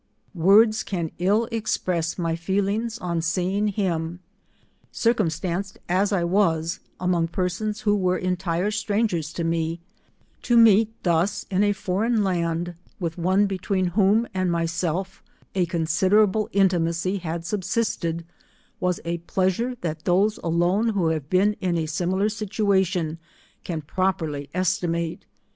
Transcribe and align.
Words 0.33 0.81
can 0.81 1.11
ill 1.19 1.47
express 1.51 2.17
my 2.17 2.35
feelings 2.35 2.97
on 2.97 3.21
seeing 3.21 3.67
him. 3.67 4.19
Circumstanced 4.91 5.77
as 5.87 6.11
I 6.11 6.23
was, 6.23 6.79
among 6.99 7.27
persons 7.27 7.81
who 7.81 7.95
were 7.95 8.17
entire 8.17 8.71
strangers 8.71 9.31
to 9.33 9.43
rae, 9.45 9.79
to 10.41 10.57
meet 10.57 10.91
thus 11.03 11.45
in 11.51 11.63
a 11.63 11.71
foreign 11.71 12.23
land, 12.23 12.73
with 12.99 13.19
one 13.19 13.45
between 13.45 13.85
whom 13.93 14.27
and 14.33 14.51
myself 14.51 15.21
Jt 15.53 15.69
considerable 15.69 16.49
intimacy 16.51 17.17
had 17.17 17.45
subsisted, 17.45 18.25
was 18.79 18.99
a 19.05 19.19
plea 19.19 19.45
S 19.49 19.55
3 19.55 19.55
202 19.55 19.55
sure 19.57 19.75
that 19.81 20.05
those 20.05 20.39
alone 20.39 20.89
who 20.89 21.09
have 21.09 21.29
beea 21.29 21.55
ia 21.61 21.83
a 21.83 21.85
simi 21.85 22.13
lar 22.13 22.25
sitaatioa 22.25 23.19
can 23.63 23.81
properly 23.83 24.49
estimate. 24.51 25.27